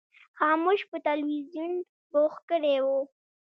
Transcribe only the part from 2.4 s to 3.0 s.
کړی و.